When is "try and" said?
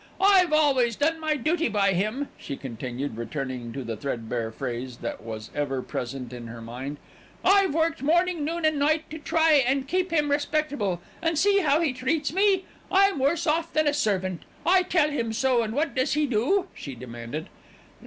9.19-9.87